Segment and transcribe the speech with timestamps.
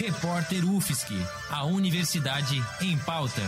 [0.00, 1.12] Repórter UFSC,
[1.50, 3.42] a Universidade em Pauta.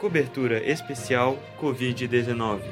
[0.00, 2.62] Cobertura especial Covid-19.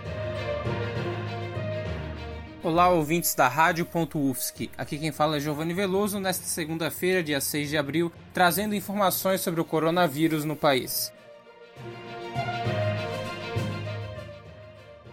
[2.63, 4.71] Olá, ouvintes da Rádio.UFSC.
[4.79, 9.61] Aqui quem fala é Giovanni Veloso, nesta segunda-feira, dia 6 de abril, trazendo informações sobre
[9.61, 11.13] o coronavírus no país.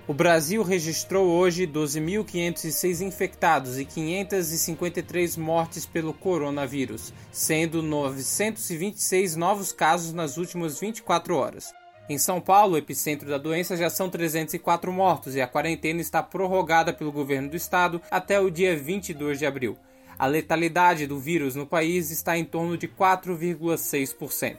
[0.08, 10.14] O Brasil registrou hoje 12.506 infectados e 553 mortes pelo coronavírus, sendo 926 novos casos
[10.14, 11.74] nas últimas 24 horas.
[12.08, 16.94] Em São Paulo, epicentro da doença, já são 304 mortos e a quarentena está prorrogada
[16.94, 19.78] pelo governo do estado até o dia 22 de abril.
[20.18, 24.56] A letalidade do vírus no país está em torno de 4,6%.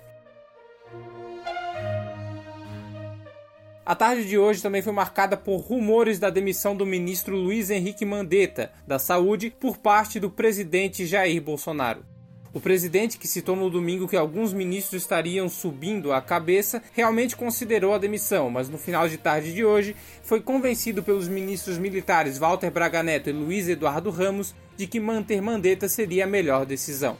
[3.88, 8.04] A tarde de hoje também foi marcada por rumores da demissão do ministro Luiz Henrique
[8.04, 12.04] Mandetta, da Saúde, por parte do presidente Jair Bolsonaro.
[12.52, 17.94] O presidente, que citou no domingo que alguns ministros estariam subindo a cabeça, realmente considerou
[17.94, 22.70] a demissão, mas no final de tarde de hoje foi convencido pelos ministros militares Walter
[22.70, 27.16] Braga Neto e Luiz Eduardo Ramos de que manter Mandetta seria a melhor decisão.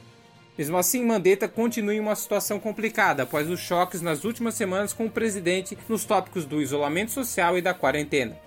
[0.59, 5.05] Mesmo assim, Mandetta continua em uma situação complicada após os choques nas últimas semanas com
[5.05, 8.37] o presidente nos tópicos do isolamento social e da quarentena.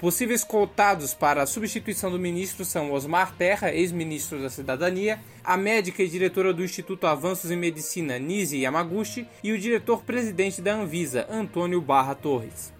[0.00, 6.02] Possíveis cotados para a substituição do ministro são Osmar Terra, ex-ministro da Cidadania, a médica
[6.02, 11.80] e diretora do Instituto Avanços em Medicina, Nise Yamaguchi, e o diretor-presidente da Anvisa, Antônio
[11.80, 12.72] Barra Torres.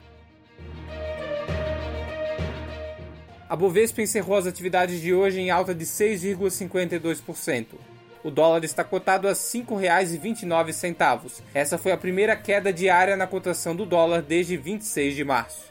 [3.49, 7.94] A Bovespa encerrou as atividades de hoje em alta de 6,52%.
[8.25, 11.43] O dólar está cotado a R$ 5,29.
[11.53, 15.71] Essa foi a primeira queda diária na cotação do dólar desde 26 de março.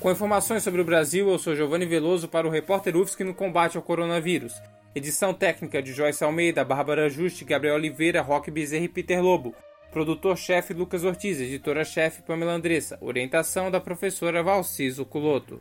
[0.00, 3.76] Com informações sobre o Brasil, eu sou Giovanni Veloso para o Repórter UFSC no combate
[3.76, 4.54] ao coronavírus.
[4.94, 9.54] Edição técnica de Joyce Almeida, Bárbara Juste, Gabriel Oliveira, Roque Bezerra e Peter Lobo.
[9.92, 12.96] Produtor-chefe Lucas Ortiz, editora-chefe Pamela Andressa.
[13.02, 15.60] Orientação da professora Valciso Culoto.